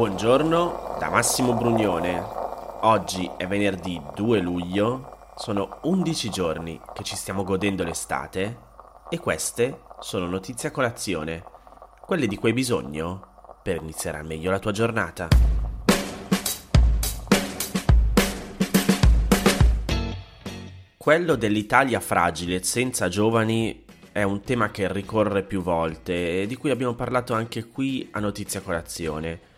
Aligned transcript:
Buongiorno 0.00 0.96
da 0.98 1.10
Massimo 1.10 1.52
Brugnone. 1.52 2.24
Oggi 2.80 3.30
è 3.36 3.46
venerdì 3.46 4.00
2 4.14 4.40
luglio, 4.40 5.28
sono 5.36 5.80
11 5.82 6.30
giorni 6.30 6.80
che 6.94 7.02
ci 7.02 7.14
stiamo 7.16 7.44
godendo 7.44 7.84
l'estate 7.84 8.58
e 9.10 9.18
queste 9.18 9.82
sono 10.00 10.26
notizie 10.26 10.70
a 10.70 10.72
colazione, 10.72 11.44
quelle 12.00 12.26
di 12.26 12.36
cui 12.36 12.48
hai 12.48 12.54
bisogno 12.54 13.58
per 13.62 13.76
iniziare 13.76 14.16
al 14.16 14.24
meglio 14.24 14.50
la 14.50 14.58
tua 14.58 14.72
giornata. 14.72 15.28
Quello 20.96 21.34
dell'Italia 21.34 22.00
fragile 22.00 22.62
senza 22.62 23.08
giovani 23.08 23.84
è 24.12 24.22
un 24.22 24.40
tema 24.40 24.70
che 24.70 24.90
ricorre 24.90 25.42
più 25.42 25.60
volte 25.60 26.40
e 26.40 26.46
di 26.46 26.56
cui 26.56 26.70
abbiamo 26.70 26.94
parlato 26.94 27.34
anche 27.34 27.66
qui 27.66 28.08
a 28.12 28.18
Notizia 28.18 28.62
Colazione. 28.62 29.49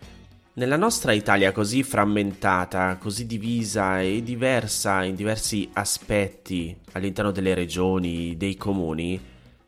Nella 0.55 0.77
nostra 0.77 1.13
Italia 1.13 1.51
così 1.51 1.83
frammentata, 1.83 2.99
così 2.99 3.25
divisa 3.25 4.03
e 4.03 4.23
diversa 4.23 5.03
in 5.03 5.15
diversi 5.15 5.71
aspetti 5.73 6.77
all'interno 6.93 7.31
delle 7.31 7.55
regioni, 7.55 8.37
dei 8.37 8.59
comuni, 8.59 9.19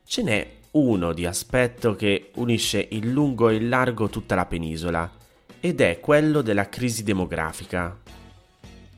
ce 0.05 0.21
n'è 0.21 0.47
uno 0.71 1.11
di 1.11 1.25
aspetto 1.25 1.95
che 1.95 2.29
unisce 2.35 2.87
in 2.91 3.11
lungo 3.13 3.49
e 3.49 3.55
in 3.55 3.67
largo 3.67 4.09
tutta 4.09 4.35
la 4.35 4.45
penisola 4.45 5.11
ed 5.59 5.81
è 5.81 5.99
quello 5.99 6.43
della 6.43 6.69
crisi 6.69 7.01
demografica. 7.01 7.97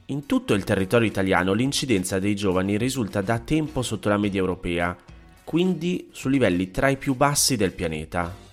In 0.07 0.25
tutto 0.25 0.55
il 0.55 0.65
territorio 0.65 1.07
italiano 1.07 1.53
l'incidenza 1.53 2.19
dei 2.19 2.35
giovani 2.35 2.77
risulta 2.77 3.21
da 3.21 3.39
tempo 3.39 3.81
sotto 3.81 4.09
la 4.09 4.17
media 4.17 4.41
europea, 4.41 4.93
quindi 5.45 6.09
su 6.11 6.27
livelli 6.27 6.69
tra 6.69 6.89
i 6.89 6.97
più 6.97 7.15
bassi 7.15 7.55
del 7.55 7.71
pianeta. 7.71 8.46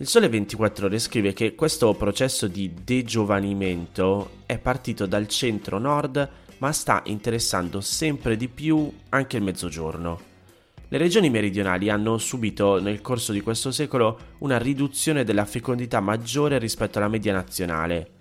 Il 0.00 0.08
Sole 0.08 0.30
24 0.30 0.86
Ore 0.86 0.98
scrive 0.98 1.34
che 1.34 1.54
questo 1.54 1.92
processo 1.92 2.48
di 2.48 2.72
degiovanimento 2.72 4.38
è 4.46 4.58
partito 4.58 5.04
dal 5.04 5.28
centro-nord 5.28 6.30
ma 6.56 6.72
sta 6.72 7.02
interessando 7.04 7.82
sempre 7.82 8.38
di 8.38 8.48
più 8.48 8.90
anche 9.10 9.36
il 9.36 9.42
mezzogiorno. 9.42 10.20
Le 10.88 10.96
regioni 10.96 11.28
meridionali 11.28 11.90
hanno 11.90 12.16
subito 12.16 12.80
nel 12.80 13.02
corso 13.02 13.32
di 13.32 13.42
questo 13.42 13.70
secolo 13.72 14.36
una 14.38 14.56
riduzione 14.56 15.22
della 15.22 15.44
fecondità 15.44 16.00
maggiore 16.00 16.56
rispetto 16.56 16.96
alla 16.96 17.08
media 17.08 17.34
nazionale. 17.34 18.12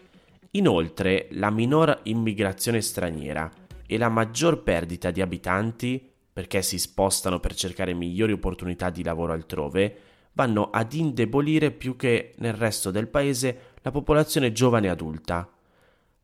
Inoltre, 0.52 1.28
la 1.32 1.50
minor 1.50 2.02
immigrazione 2.04 2.82
straniera 2.82 3.50
e 3.88 3.98
la 3.98 4.10
maggior 4.10 4.64
perdita 4.64 5.12
di 5.12 5.22
abitanti, 5.22 6.12
perché 6.34 6.62
si 6.62 6.78
spostano 6.78 7.40
per 7.40 7.56
cercare 7.56 7.94
migliori 7.94 8.34
opportunità 8.34 8.90
di 8.90 9.02
lavoro 9.02 9.32
altrove, 9.32 10.09
vanno 10.40 10.70
ad 10.70 10.94
indebolire 10.94 11.70
più 11.70 11.98
che 11.98 12.32
nel 12.38 12.54
resto 12.54 12.92
del 12.92 13.10
paese 13.10 13.74
la 13.82 13.92
popolazione 13.92 14.54
giovane 14.54 14.88
e 14.88 14.90
adulta. 14.90 15.52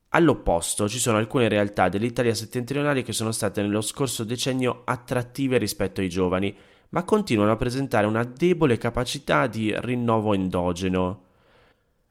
All'opposto 0.09 0.87
ci 0.87 0.99
sono 0.99 1.17
alcune 1.17 1.49
realtà 1.49 1.89
dell'Italia 1.89 2.33
settentrionale 2.33 3.01
che 3.01 3.11
sono 3.11 3.33
state 3.33 3.61
nello 3.61 3.81
scorso 3.81 4.23
decennio 4.23 4.83
attrattive 4.85 5.57
rispetto 5.57 5.99
ai 5.99 6.07
giovani, 6.07 6.55
ma 6.89 7.03
continuano 7.03 7.51
a 7.51 7.57
presentare 7.57 8.07
una 8.07 8.23
debole 8.23 8.77
capacità 8.77 9.47
di 9.47 9.73
rinnovo 9.77 10.33
endogeno. 10.33 11.23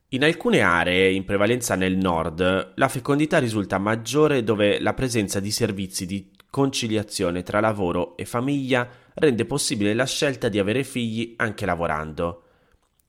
In 0.09 0.25
alcune 0.25 0.61
aree, 0.61 1.11
in 1.11 1.25
prevalenza 1.25 1.75
nel 1.75 1.97
nord, 1.97 2.73
la 2.75 2.89
fecondità 2.89 3.39
risulta 3.39 3.79
maggiore 3.79 4.45
dove 4.45 4.79
la 4.79 4.93
presenza 4.93 5.41
di 5.41 5.51
servizi 5.51 6.05
di 6.05 6.31
conciliazione 6.55 7.43
tra 7.43 7.59
lavoro 7.59 8.17
e 8.17 8.25
famiglia 8.25 8.89
rende 9.15 9.45
possibile 9.45 9.93
la 9.93 10.07
scelta 10.07 10.49
di 10.49 10.61
avere 10.61 10.85
figli 10.85 11.35
anche 11.39 11.67
lavorando. 11.67 12.43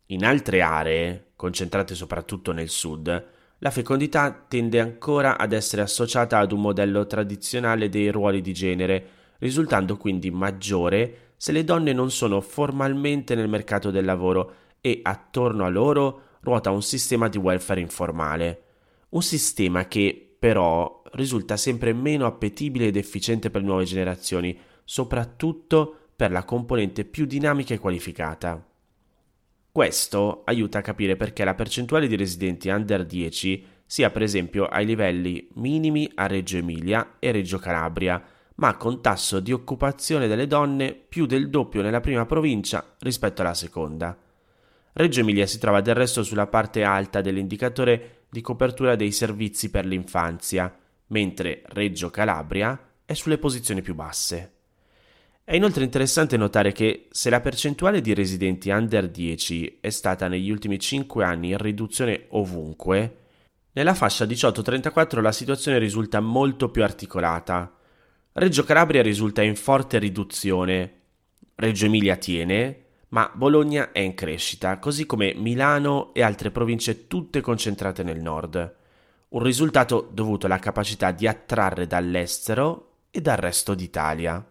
In 0.08 0.26
altre 0.26 0.64
aree, 0.64 1.34
concentrate 1.36 1.94
soprattutto 1.94 2.54
nel 2.54 2.70
sud, 2.70 3.26
la 3.60 3.70
fecondità 3.70 4.32
tende 4.48 4.80
ancora 4.80 5.38
ad 5.38 5.54
essere 5.54 5.84
associata 5.84 6.40
ad 6.40 6.54
un 6.54 6.62
modello 6.62 7.06
tradizionale 7.06 7.88
dei 7.88 8.10
ruoli 8.10 8.42
di 8.42 8.52
genere, 8.52 9.10
risultando 9.38 9.96
quindi 9.96 10.32
maggiore 10.32 11.34
se 11.38 11.52
le 11.52 11.64
donne 11.64 11.94
non 11.94 12.10
sono 12.10 12.42
formalmente 12.42 13.36
nel 13.36 13.48
mercato 13.48 13.92
del 13.92 14.06
lavoro 14.06 14.54
e 14.82 15.02
attorno 15.04 15.66
a 15.66 15.70
loro 15.70 16.22
ruota 16.40 16.72
un 16.72 16.82
sistema 16.82 17.28
di 17.30 17.38
welfare 17.38 17.80
informale. 17.80 18.64
Un 19.10 19.22
sistema 19.22 19.88
che, 19.88 20.25
però, 20.46 21.02
risulta 21.14 21.58
sempre 21.58 21.92
meno 21.92 22.28
appetibile 22.28 22.86
ed 22.86 22.98
efficiente 22.98 23.50
per 23.50 23.62
le 23.62 23.68
nuove 23.68 23.84
generazioni, 23.84 24.56
soprattutto 24.84 26.12
per 26.16 26.30
la 26.30 26.44
componente 26.44 27.04
più 27.04 27.26
dinamica 27.26 27.74
e 27.74 27.80
qualificata. 27.80 28.64
Questo 29.72 30.44
aiuta 30.46 30.78
a 30.78 30.82
capire 30.84 31.16
perché 31.16 31.44
la 31.44 31.56
percentuale 31.56 32.06
di 32.06 32.16
residenti 32.16 32.70
under 32.70 33.08
10 33.08 33.66
sia 33.88 34.12
per 34.12 34.22
esempio 34.22 34.68
ai 34.68 34.86
livelli 34.86 35.48
minimi 35.56 36.12
a 36.14 36.28
Reggio 36.28 36.58
Emilia 36.58 37.16
e 37.18 37.32
Reggio 37.32 37.58
Calabria, 37.58 38.24
ma 38.58 38.78
con 38.78 39.02
tasso 39.02 39.40
di 39.40 39.52
occupazione 39.52 40.28
delle 40.28 40.46
donne 40.46 40.94
più 40.94 41.26
del 41.26 41.50
doppio 41.50 41.82
nella 41.82 42.02
prima 42.02 42.28
provincia 42.28 42.96
rispetto 43.00 43.42
alla 43.42 43.56
seconda. 43.56 44.16
Reggio 44.98 45.20
Emilia 45.20 45.46
si 45.46 45.60
trova 45.60 45.82
del 45.82 45.94
resto 45.94 46.24
sulla 46.24 46.48
parte 46.48 46.84
alta 46.84 47.20
dell'indicatore 47.20 48.28
di 48.30 48.40
copertura 48.40 48.96
dei 48.96 49.12
servizi 49.12 49.70
per 49.70 49.86
l'infanzia, 49.86 50.74
mentre 51.08 51.64
Reggio 51.66 52.10
Calabria 52.10 52.80
è 53.04 53.14
sulle 53.14 53.38
posizioni 53.38 53.82
più 53.82 53.94
basse. 53.94 54.54
È 55.44 55.54
inoltre 55.54 55.84
interessante 55.84 56.38
notare 56.38 56.72
che 56.72 57.08
se 57.12 57.30
la 57.30 57.42
percentuale 57.42 58.00
di 58.00 58.14
residenti 58.14 58.70
under 58.70 59.10
10 59.10 59.80
è 59.82 59.90
stata 59.90 60.30
negli 60.30 60.50
ultimi 60.50 60.80
5 60.80 61.26
anni 61.26 61.50
in 61.50 61.58
riduzione 61.58 62.28
ovunque, 62.30 63.18
nella 63.74 63.96
fascia 63.96 64.24
18-34 64.24 65.20
la 65.20 65.34
situazione 65.34 65.78
risulta 65.78 66.22
molto 66.22 66.72
più 66.72 66.84
articolata. 66.84 67.78
Reggio 68.32 68.64
Calabria 68.64 69.02
risulta 69.02 69.42
in 69.42 69.58
forte 69.58 70.00
riduzione, 70.00 70.94
Reggio 71.56 71.86
Emilia 71.86 72.16
tiene, 72.16 72.85
ma 73.10 73.32
Bologna 73.34 73.92
è 73.92 74.00
in 74.00 74.14
crescita, 74.14 74.80
così 74.80 75.06
come 75.06 75.34
Milano 75.36 76.14
e 76.14 76.22
altre 76.22 76.52
province 76.52 77.08
tutte 77.08 77.42
concentrate 77.42 78.04
nel 78.04 78.22
nord 78.22 78.84
un 79.36 79.44
risultato 79.44 80.10
dovuto 80.14 80.46
alla 80.46 80.60
capacità 80.60 81.12
di 81.12 81.28
attrarre 81.28 81.88
dall'estero 81.88 82.92
e 83.12 83.20
dal 83.20 83.36
resto 83.36 83.74
d'Italia. 83.74 84.44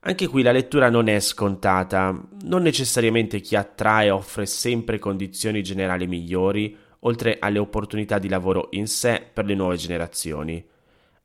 Anche 0.00 0.28
qui 0.28 0.42
la 0.42 0.52
lettura 0.52 0.88
non 0.88 1.08
è 1.08 1.18
scontata, 1.18 2.16
non 2.42 2.62
necessariamente 2.62 3.40
chi 3.40 3.56
attrae 3.56 4.10
offre 4.10 4.46
sempre 4.46 5.00
condizioni 5.00 5.62
generali 5.62 6.06
migliori, 6.06 6.76
oltre 7.00 7.38
alle 7.40 7.58
opportunità 7.58 8.20
di 8.20 8.28
lavoro 8.28 8.68
in 8.72 8.86
sé 8.86 9.28
per 9.32 9.44
le 9.44 9.56
nuove 9.56 9.76
generazioni. 9.76 10.64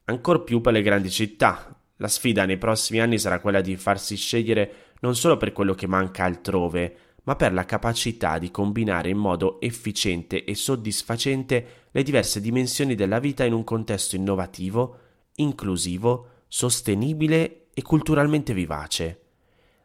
Ancor 0.06 0.44
più 0.44 0.62
per 0.62 0.74
le 0.74 0.82
grandi 0.82 1.12
città. 1.12 1.76
La 1.98 2.08
sfida 2.08 2.46
nei 2.46 2.58
prossimi 2.58 3.00
anni 3.00 3.20
sarà 3.20 3.40
quella 3.40 3.62
di 3.62 3.76
farsi 3.76 4.16
scegliere 4.16 4.74
non 5.02 5.16
solo 5.16 5.38
per 5.38 5.52
quello 5.52 5.74
che 5.74 5.88
manca 5.88 6.24
altrove, 6.24 6.96
ma 7.24 7.36
per 7.36 7.54
la 7.54 7.66
capacità 7.66 8.40
di 8.40 8.50
combinare 8.50 9.10
in 9.10 9.18
modo 9.18 9.62
efficiente 9.62 10.44
e 10.44 10.56
soddisfacente 10.56 11.66
le 11.92 12.04
diverse 12.04 12.42
dimensioni 12.42 12.96
della 12.96 13.20
vita 13.20 13.44
in 13.44 13.54
un 13.54 13.64
contesto 13.64 14.16
innovativo, 14.16 14.98
inclusivo, 15.36 16.28
sostenibile 16.48 17.68
e 17.74 17.82
culturalmente 17.84 18.54
vivace. 18.54 19.20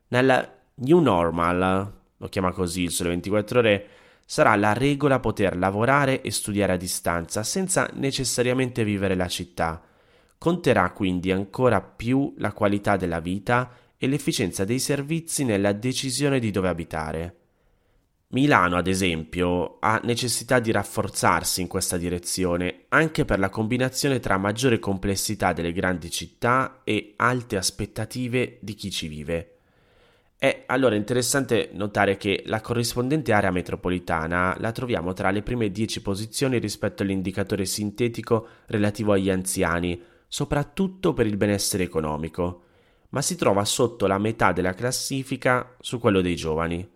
Nella 0.09 0.55
New 0.77 0.99
Normal, 0.99 1.93
lo 2.17 2.29
chiama 2.29 2.53
così 2.53 2.83
il 2.83 2.91
Sole 2.91 3.11
24 3.11 3.59
ore, 3.59 3.89
sarà 4.25 4.57
la 4.57 4.73
regola 4.73 5.21
poter 5.21 5.57
lavorare 5.57 6.23
e 6.23 6.31
studiare 6.31 6.73
a 6.73 6.77
distanza 6.77 7.43
senza 7.43 7.89
necessariamente 7.95 8.83
vivere 8.83 9.15
la 9.15 9.29
città. 9.29 9.83
Conterà 10.39 10.91
quindi 10.91 11.31
ancora 11.31 11.81
più 11.81 12.35
la 12.39 12.53
qualità 12.53 12.97
della 12.97 13.21
vita 13.21 13.71
e 13.99 14.07
l'efficienza 14.07 14.65
dei 14.65 14.79
servizi 14.79 15.45
nella 15.45 15.73
decisione 15.73 16.39
di 16.39 16.51
dove 16.51 16.69
abitare. 16.69 17.37
Milano, 18.29 18.77
ad 18.77 18.89
esempio, 18.89 19.77
ha 19.79 20.01
necessità 20.03 20.59
di 20.59 20.73
rafforzarsi 20.73 21.61
in 21.61 21.69
questa 21.69 21.97
direzione 21.97 22.87
anche 22.89 23.25
per 23.25 23.39
la 23.39 23.51
combinazione 23.51 24.19
tra 24.19 24.37
maggiore 24.37 24.81
complessità 24.81 25.53
delle 25.53 25.73
grandi 25.73 26.11
città 26.11 26.81
e 26.83 27.15
alte 27.17 27.57
aspettative 27.57 28.59
di 28.61 28.75
chi 28.75 28.91
ci 28.91 29.07
vive. 29.07 29.53
È 30.37 30.65
allora 30.67 30.97
interessante 30.97 31.71
notare 31.73 32.17
che 32.17 32.43
la 32.47 32.61
corrispondente 32.61 33.33
area 33.33 33.51
metropolitana 33.53 34.57
la 34.59 34.73
troviamo 34.73 35.13
tra 35.13 35.31
le 35.31 35.43
prime 35.43 35.71
10 35.71 36.03
posizioni 36.03 36.59
rispetto 36.59 37.03
all'indicatore 37.03 37.65
sintetico 37.65 38.49
relativo 38.67 39.13
agli 39.13 39.31
anziani, 39.31 39.99
soprattutto 40.27 41.15
per 41.15 41.27
il 41.27 41.37
benessere 41.37 41.85
economico 41.85 42.65
ma 43.11 43.23
si 43.23 43.37
trova 43.37 43.65
sotto 43.65 44.07
la 44.07 44.19
metà 44.19 44.53
della 44.53 44.75
classifica 44.75 45.77
su 45.81 45.99
quello 45.99 46.21
dei 46.21 46.37
giovani. 46.37 46.89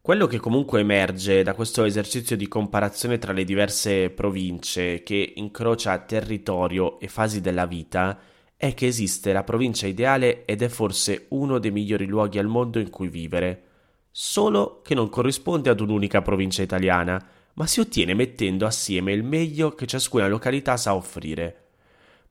Quello 0.00 0.26
che 0.26 0.38
comunque 0.38 0.80
emerge 0.80 1.42
da 1.42 1.54
questo 1.54 1.84
esercizio 1.84 2.36
di 2.36 2.46
comparazione 2.46 3.18
tra 3.18 3.32
le 3.32 3.44
diverse 3.44 4.10
province 4.10 5.02
che 5.02 5.32
incrocia 5.36 5.98
territorio 6.00 7.00
e 7.00 7.08
fasi 7.08 7.40
della 7.40 7.64
vita 7.64 8.18
è 8.54 8.74
che 8.74 8.86
esiste 8.86 9.32
la 9.32 9.44
provincia 9.44 9.86
ideale 9.86 10.44
ed 10.44 10.60
è 10.60 10.68
forse 10.68 11.24
uno 11.30 11.58
dei 11.58 11.70
migliori 11.70 12.06
luoghi 12.06 12.38
al 12.38 12.46
mondo 12.46 12.78
in 12.78 12.90
cui 12.90 13.08
vivere, 13.08 13.62
solo 14.10 14.82
che 14.82 14.94
non 14.94 15.08
corrisponde 15.08 15.70
ad 15.70 15.80
un'unica 15.80 16.20
provincia 16.20 16.62
italiana, 16.62 17.26
ma 17.54 17.66
si 17.66 17.80
ottiene 17.80 18.12
mettendo 18.12 18.66
assieme 18.66 19.12
il 19.12 19.22
meglio 19.22 19.74
che 19.74 19.86
ciascuna 19.86 20.28
località 20.28 20.76
sa 20.76 20.94
offrire. 20.94 21.63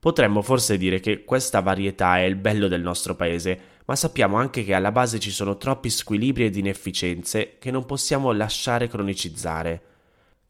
Potremmo 0.04 0.42
forse 0.42 0.78
dire 0.78 1.00
che 1.00 1.24
questa 1.24 1.62
varietà 1.62 2.18
è 2.18 2.24
il 2.24 2.36
bello 2.36 2.68
del 2.68 2.82
nostro 2.82 3.16
paese, 3.16 3.58
ma 3.86 3.96
sappiamo 3.96 4.36
anche 4.36 4.66
che 4.66 4.74
alla 4.74 4.92
base 4.92 5.18
ci 5.18 5.32
sono 5.32 5.56
troppi 5.56 5.90
squilibri 5.90 6.44
ed 6.44 6.58
inefficienze 6.58 7.56
che 7.58 7.72
non 7.72 7.86
possiamo 7.86 8.34
lasciare 8.34 8.90
cronicizzare. 8.90 9.82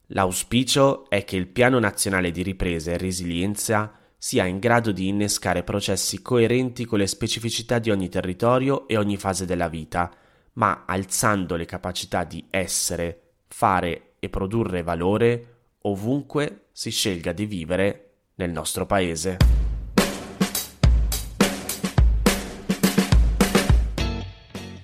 L'auspicio 0.08 1.08
è 1.08 1.24
che 1.24 1.36
il 1.36 1.46
Piano 1.46 1.78
Nazionale 1.78 2.32
di 2.32 2.42
Ripresa 2.42 2.94
e 2.94 2.98
Resilienza 2.98 3.94
sia 4.18 4.46
in 4.46 4.58
grado 4.58 4.92
di 4.92 5.08
innescare 5.08 5.62
processi 5.62 6.24
coerenti 6.24 6.86
con 6.86 6.98
le 6.98 7.06
specificità 7.06 7.78
di 7.78 7.92
ogni 7.92 8.10
territorio 8.10 8.88
e 8.88 8.98
ogni 8.98 9.18
fase 9.18 9.46
della 9.46 9.70
vita, 9.70 10.12
ma 10.54 10.86
alzando 10.88 11.56
le 11.58 11.66
capacità 11.66 12.24
di 12.24 12.44
essere, 12.50 13.34
fare 13.50 14.14
e 14.18 14.30
produrre 14.30 14.82
valore 14.82 15.58
ovunque 15.82 16.70
si 16.72 16.90
scelga 16.90 17.34
di 17.34 17.46
vivere 17.46 18.13
nel 18.36 18.52
nostro 18.52 18.86
paese. 18.86 19.38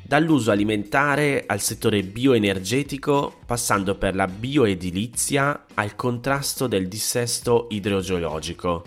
dall'uso 0.10 0.50
alimentare 0.50 1.44
al 1.46 1.62
settore 1.62 2.02
bioenergetico, 2.02 3.42
passando 3.46 3.94
per 3.94 4.16
la 4.16 4.26
bioedilizia 4.26 5.66
al 5.76 5.96
contrasto 5.96 6.66
del 6.66 6.88
dissesto 6.88 7.68
idrogeologico. 7.70 8.84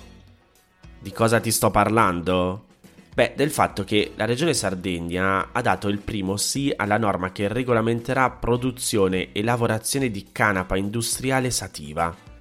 Di 0.98 1.12
cosa 1.12 1.38
ti 1.38 1.52
sto 1.52 1.70
parlando? 1.70 2.64
Beh, 3.14 3.34
del 3.36 3.52
fatto 3.52 3.84
che 3.84 4.14
la 4.16 4.24
Regione 4.24 4.52
Sardegna 4.52 5.52
ha 5.52 5.60
dato 5.60 5.86
il 5.86 5.98
primo 5.98 6.36
sì 6.36 6.72
alla 6.74 6.98
norma 6.98 7.30
che 7.30 7.46
regolamenterà 7.46 8.28
produzione 8.30 9.30
e 9.30 9.44
lavorazione 9.44 10.10
di 10.10 10.26
canapa 10.32 10.76
industriale 10.76 11.52
sativa. 11.52 12.31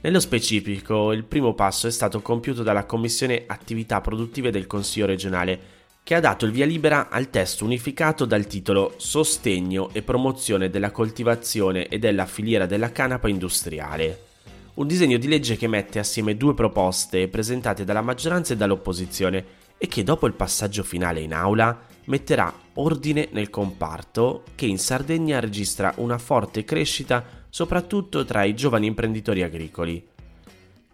Nello 0.00 0.20
specifico, 0.20 1.10
il 1.10 1.24
primo 1.24 1.54
passo 1.54 1.88
è 1.88 1.90
stato 1.90 2.22
compiuto 2.22 2.62
dalla 2.62 2.84
Commissione 2.84 3.42
Attività 3.48 4.00
Produttive 4.00 4.52
del 4.52 4.68
Consiglio 4.68 5.06
regionale 5.06 5.76
che 6.04 6.14
ha 6.14 6.20
dato 6.20 6.46
il 6.46 6.52
via 6.52 6.64
libera 6.66 7.08
al 7.10 7.30
testo 7.30 7.64
unificato 7.64 8.24
dal 8.24 8.46
titolo 8.46 8.94
Sostegno 8.96 9.90
e 9.92 10.02
promozione 10.02 10.70
della 10.70 10.92
coltivazione 10.92 11.88
e 11.88 11.98
della 11.98 12.26
filiera 12.26 12.64
della 12.64 12.92
canapa 12.92 13.28
industriale. 13.28 14.26
Un 14.74 14.86
disegno 14.86 15.18
di 15.18 15.26
legge 15.26 15.56
che 15.56 15.66
mette 15.66 15.98
assieme 15.98 16.36
due 16.36 16.54
proposte 16.54 17.26
presentate 17.26 17.84
dalla 17.84 18.00
maggioranza 18.00 18.54
e 18.54 18.56
dall'opposizione 18.56 19.44
e 19.76 19.88
che 19.88 20.04
dopo 20.04 20.28
il 20.28 20.34
passaggio 20.34 20.84
finale 20.84 21.20
in 21.20 21.34
aula 21.34 21.76
metterà 22.04 22.54
ordine 22.74 23.28
nel 23.32 23.50
comparto 23.50 24.44
che 24.54 24.66
in 24.66 24.78
Sardegna 24.78 25.40
registra 25.40 25.92
una 25.96 26.18
forte 26.18 26.64
crescita 26.64 27.37
soprattutto 27.48 28.24
tra 28.24 28.44
i 28.44 28.54
giovani 28.54 28.86
imprenditori 28.86 29.42
agricoli. 29.42 30.06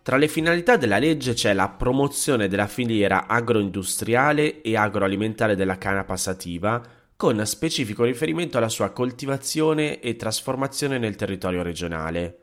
Tra 0.03 0.17
le 0.19 0.29
finalità 0.29 0.77
della 0.77 0.99
legge 0.99 1.33
c'è 1.33 1.55
la 1.55 1.71
promozione 1.71 2.47
della 2.47 2.67
filiera 2.67 3.27
agroindustriale 3.27 4.61
e 4.61 4.77
agroalimentare 4.77 5.57
della 5.57 5.79
canapa 5.79 6.17
sativa, 6.17 6.83
con 7.17 7.45
specifico 7.47 8.05
riferimento 8.05 8.59
alla 8.59 8.69
sua 8.69 8.91
coltivazione 8.91 10.01
e 10.01 10.17
trasformazione 10.17 10.99
nel 10.99 11.17
territorio 11.17 11.63
regionale. 11.63 12.39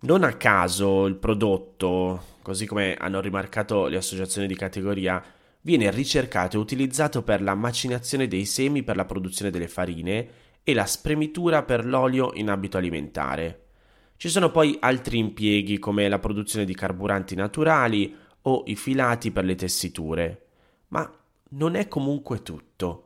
Non 0.00 0.24
a 0.24 0.32
caso 0.32 1.06
il 1.06 1.14
prodotto, 1.14 2.38
così 2.42 2.66
come 2.66 2.94
hanno 2.94 3.20
rimarcato 3.20 3.86
le 3.86 3.98
associazioni 3.98 4.48
di 4.48 4.56
categoria, 4.56 5.22
viene 5.60 5.90
ricercato 5.90 6.56
e 6.56 6.60
utilizzato 6.60 7.22
per 7.22 7.42
la 7.42 7.54
macinazione 7.54 8.26
dei 8.26 8.46
semi 8.46 8.82
per 8.82 8.96
la 8.96 9.04
produzione 9.04 9.50
delle 9.50 9.68
farine 9.68 10.28
e 10.62 10.74
la 10.74 10.86
spremitura 10.86 11.62
per 11.62 11.84
l'olio 11.84 12.32
in 12.34 12.50
abito 12.50 12.76
alimentare. 12.76 13.66
Ci 14.16 14.28
sono 14.28 14.50
poi 14.50 14.76
altri 14.80 15.18
impieghi 15.18 15.78
come 15.78 16.08
la 16.08 16.18
produzione 16.18 16.64
di 16.64 16.74
carburanti 16.74 17.34
naturali 17.34 18.14
o 18.42 18.64
i 18.66 18.76
filati 18.76 19.30
per 19.30 19.44
le 19.44 19.54
tessiture. 19.54 20.46
Ma 20.88 21.10
non 21.50 21.74
è 21.74 21.88
comunque 21.88 22.42
tutto. 22.42 23.04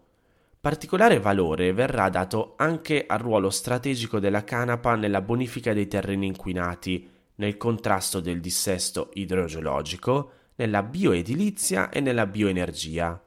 Particolare 0.61 1.21
valore 1.21 1.73
verrà 1.73 2.09
dato 2.09 2.55
anche 2.57 3.05
al 3.07 3.19
ruolo 3.19 3.51
strategico 3.51 4.19
della 4.19 4.45
canapa 4.45 4.97
nella 4.97 5.21
bonifica 5.21 5.73
dei 5.73 5.87
terreni 5.87 6.27
inquinati, 6.27 7.09
nel 7.37 7.57
contrasto 7.57 8.21
del 8.21 8.41
dissesto 8.41 9.11
idrogeologico, 9.13 10.31
nella 10.57 10.83
bioedilizia 10.83 11.91
e 11.91 12.01
nella 12.01 12.27
bioenergia. 12.27 13.23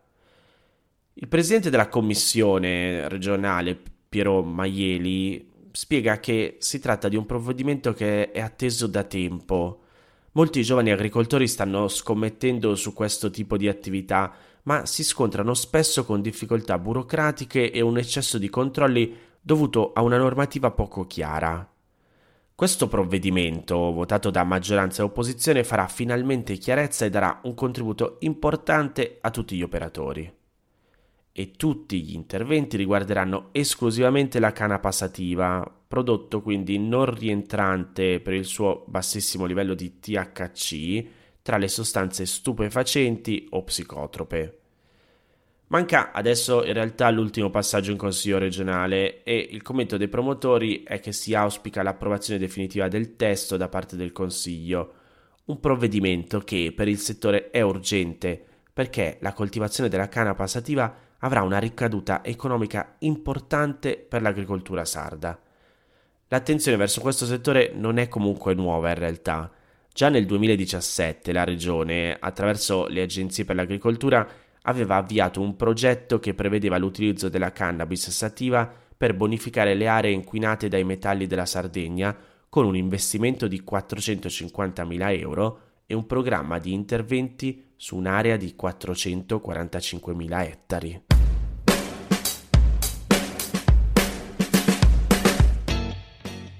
Il 1.13 1.27
presidente 1.27 1.69
della 1.69 1.89
commissione 1.89 3.07
regionale, 3.07 3.81
Piero 4.09 4.41
Maieli, 4.41 5.51
spiega 5.71 6.19
che 6.19 6.55
si 6.59 6.79
tratta 6.79 7.09
di 7.09 7.15
un 7.15 7.25
provvedimento 7.25 7.93
che 7.93 8.31
è 8.31 8.39
atteso 8.39 8.87
da 8.87 9.03
tempo. 9.03 9.81
Molti 10.31 10.63
giovani 10.63 10.91
agricoltori 10.91 11.47
stanno 11.47 11.87
scommettendo 11.87 12.75
su 12.75 12.93
questo 12.93 13.29
tipo 13.29 13.57
di 13.57 13.67
attività, 13.67 14.33
ma 14.63 14.85
si 14.85 15.03
scontrano 15.03 15.53
spesso 15.53 16.05
con 16.05 16.21
difficoltà 16.21 16.77
burocratiche 16.77 17.71
e 17.71 17.81
un 17.81 17.97
eccesso 17.97 18.37
di 18.37 18.49
controlli 18.49 19.15
dovuto 19.41 19.93
a 19.93 20.01
una 20.01 20.17
normativa 20.17 20.71
poco 20.71 21.05
chiara. 21.05 21.69
Questo 22.55 22.87
provvedimento, 22.87 23.91
votato 23.91 24.29
da 24.29 24.43
maggioranza 24.43 25.01
e 25.01 25.05
opposizione, 25.05 25.63
farà 25.63 25.87
finalmente 25.87 26.57
chiarezza 26.57 27.05
e 27.05 27.09
darà 27.09 27.39
un 27.43 27.53
contributo 27.53 28.17
importante 28.21 29.17
a 29.21 29.29
tutti 29.29 29.55
gli 29.55 29.61
operatori 29.61 30.37
e 31.39 31.51
tutti 31.51 32.01
gli 32.01 32.15
interventi 32.15 32.77
riguarderanno 32.77 33.49
esclusivamente 33.51 34.39
la 34.39 34.51
canna 34.51 34.79
passativa, 34.79 35.71
prodotto 35.87 36.41
quindi 36.41 36.79
non 36.79 37.13
rientrante 37.13 38.19
per 38.21 38.33
il 38.33 38.45
suo 38.45 38.85
bassissimo 38.87 39.45
livello 39.45 39.75
di 39.75 39.99
THC 39.99 41.05
tra 41.43 41.57
le 41.57 41.67
sostanze 41.67 42.25
stupefacenti 42.25 43.49
o 43.51 43.63
psicotrope. 43.63 44.59
Manca 45.67 46.11
adesso 46.11 46.65
in 46.65 46.73
realtà 46.73 47.11
l'ultimo 47.11 47.51
passaggio 47.51 47.91
in 47.91 47.97
Consiglio 47.97 48.39
regionale 48.39 49.21
e 49.21 49.37
il 49.37 49.61
commento 49.61 49.95
dei 49.95 50.07
promotori 50.07 50.81
è 50.81 50.99
che 50.99 51.11
si 51.11 51.35
auspica 51.35 51.83
l'approvazione 51.83 52.39
definitiva 52.39 52.87
del 52.87 53.15
testo 53.15 53.57
da 53.57 53.69
parte 53.69 53.95
del 53.95 54.11
Consiglio, 54.11 54.93
un 55.45 55.59
provvedimento 55.59 56.39
che 56.39 56.73
per 56.75 56.87
il 56.87 56.97
settore 56.97 57.51
è 57.51 57.61
urgente 57.61 58.43
perché 58.73 59.19
la 59.21 59.33
coltivazione 59.33 59.87
della 59.87 60.09
canna 60.09 60.33
passativa 60.33 61.05
avrà 61.19 61.41
una 61.41 61.59
ricaduta 61.59 62.23
economica 62.23 62.95
importante 62.99 63.97
per 63.97 64.21
l'agricoltura 64.21 64.85
sarda. 64.85 65.39
L'attenzione 66.27 66.77
verso 66.77 67.01
questo 67.01 67.25
settore 67.25 67.71
non 67.73 67.97
è 67.97 68.07
comunque 68.07 68.53
nuova 68.53 68.89
in 68.89 68.95
realtà. 68.95 69.51
Già 69.93 70.09
nel 70.09 70.25
2017 70.25 71.31
la 71.31 71.43
Regione, 71.43 72.17
attraverso 72.19 72.87
le 72.87 73.01
agenzie 73.01 73.45
per 73.45 73.55
l'agricoltura, 73.55 74.27
aveva 74.63 74.97
avviato 74.97 75.41
un 75.41 75.55
progetto 75.55 76.19
che 76.19 76.33
prevedeva 76.33 76.77
l'utilizzo 76.77 77.29
della 77.29 77.51
cannabis 77.51 78.09
sativa 78.09 78.71
per 78.97 79.15
bonificare 79.15 79.73
le 79.73 79.87
aree 79.87 80.11
inquinate 80.11 80.67
dai 80.67 80.83
metalli 80.83 81.27
della 81.27 81.45
Sardegna 81.45 82.15
con 82.49 82.65
un 82.65 82.75
investimento 82.75 83.47
di 83.47 83.63
450.000 83.67 85.19
euro 85.19 85.61
e 85.87 85.95
un 85.95 86.05
programma 86.05 86.59
di 86.59 86.73
interventi 86.73 87.63
su 87.77 87.95
un'area 87.95 88.35
di 88.35 88.53
445.000 88.61 90.41
ettari. 90.41 91.01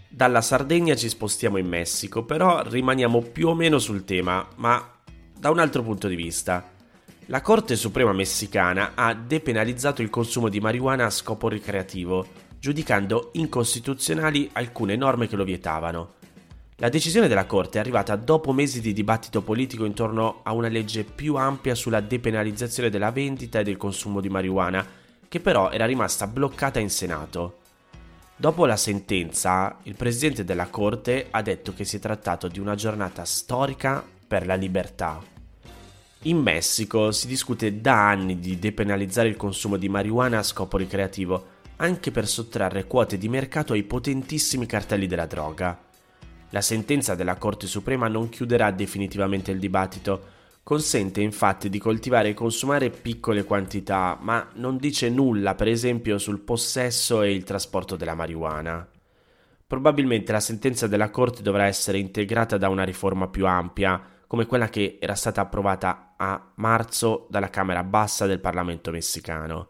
Dalla 0.08 0.42
Sardegna 0.42 0.96
ci 0.96 1.10
spostiamo 1.10 1.58
in 1.58 1.68
Messico, 1.68 2.24
però 2.24 2.64
rimaniamo 2.64 3.22
più 3.22 3.50
o 3.50 3.54
meno 3.54 3.78
sul 3.78 4.04
tema, 4.04 4.48
ma 4.56 4.94
da 5.38 5.52
un 5.52 5.60
altro 5.60 5.84
punto 5.84 6.08
di 6.08 6.16
vista. 6.16 6.72
La 7.28 7.42
Corte 7.42 7.76
Suprema 7.76 8.14
messicana 8.14 8.94
ha 8.96 9.14
depenalizzato 9.14 10.02
il 10.02 10.10
consumo 10.10 10.50
di 10.50 10.60
marijuana 10.60 11.06
a 11.06 11.12
scopo 11.12 11.50
ricreativo, 11.50 12.26
giudicando 12.58 13.30
incostituzionali 13.34 14.50
alcune 14.54 14.96
norme 14.96 15.28
che 15.28 15.36
lo 15.36 15.44
vietavano. 15.44 16.17
La 16.80 16.90
decisione 16.90 17.28
della 17.28 17.48
Corte 17.48 17.80
è 17.80 17.82
arrivata 17.82 18.16
dopo 18.16 18.54
mesi 18.54 18.82
di 18.82 18.94
dibattito 18.94 19.42
politico 19.42 19.84
intorno 19.84 20.42
a 20.44 20.54
una 20.54 20.68
legge 20.68 21.04
più 21.04 21.34
ampia 21.34 21.74
sulla 21.74 22.02
depenalizzazione 22.02 22.92
della 22.92 23.10
vendita 23.10 23.58
e 23.58 23.64
del 23.64 23.78
consumo 23.78 24.22
di 24.22 24.30
marijuana, 24.30 24.86
che 25.28 25.40
però 25.40 25.72
era 25.72 25.88
rimasta 25.88 26.28
bloccata 26.28 26.78
in 26.78 26.92
Senato. 26.92 27.62
Dopo 28.36 28.68
la 28.68 28.78
sentenza, 28.78 29.76
il 29.84 29.96
presidente 29.96 30.44
della 30.44 30.68
Corte 30.68 31.30
ha 31.32 31.42
detto 31.42 31.74
che 31.74 31.84
si 31.84 31.98
è 31.98 32.00
trattato 32.00 32.48
di 32.48 32.60
una 32.60 32.76
giornata 32.76 33.26
storica 33.26 34.06
per 34.28 34.46
la 34.46 34.54
libertà. 34.54 35.20
In 36.24 36.38
Messico 36.38 37.12
si 37.12 37.26
discute 37.26 37.82
da 37.82 38.08
anni 38.08 38.40
di 38.40 38.60
depenalizzare 38.60 39.30
il 39.30 39.36
consumo 39.36 39.78
di 39.78 39.90
marijuana 39.90 40.38
a 40.38 40.44
scopo 40.44 40.78
ricreativo, 40.78 41.48
anche 41.78 42.12
per 42.12 42.28
sottrarre 42.28 42.86
quote 42.86 43.18
di 43.18 43.30
mercato 43.30 43.74
ai 43.74 43.82
potentissimi 43.82 44.68
cartelli 44.68 45.08
della 45.08 45.26
droga. 45.26 45.86
La 46.52 46.62
sentenza 46.62 47.14
della 47.14 47.36
Corte 47.36 47.68
Suprema 47.68 48.08
non 48.08 48.30
chiuderà 48.30 48.72
definitivamente 48.72 49.52
il 49.52 49.60
dibattito, 49.60 50.36
consente 50.64 51.22
infatti 51.22 51.70
di 51.70 51.78
coltivare 51.78 52.30
e 52.30 52.34
consumare 52.34 52.90
piccole 52.90 53.44
quantità, 53.44 54.18
ma 54.22 54.48
non 54.56 54.78
dice 54.78 55.10
nulla 55.10 55.56
per 55.56 55.68
esempio 55.68 56.18
sul 56.18 56.40
possesso 56.40 57.22
e 57.22 57.34
il 57.34 57.44
trasporto 57.44 57.96
della 57.96 58.16
marijuana. 58.16 58.88
Probabilmente 59.68 60.32
la 60.32 60.40
sentenza 60.40 60.88
della 60.88 61.10
Corte 61.10 61.42
dovrà 61.42 61.66
essere 61.66 61.98
integrata 61.98 62.58
da 62.58 62.70
una 62.70 62.86
riforma 62.86 63.28
più 63.28 63.46
ampia, 63.46 64.02
come 64.26 64.46
quella 64.46 64.70
che 64.70 64.98
era 65.02 65.16
stata 65.16 65.42
approvata 65.42 66.14
a 66.18 66.52
marzo 66.56 67.28
dalla 67.30 67.50
Camera 67.50 67.84
Bassa 67.84 68.26
del 68.26 68.40
Parlamento 68.40 68.92
messicano. 68.92 69.68